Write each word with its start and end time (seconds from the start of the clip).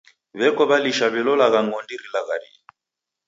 W'eko 0.39 0.63
w'alisha 0.69 1.05
w'ilolagha 1.13 1.59
ng'ondi 1.65 1.95
rilagharie. 2.01 2.53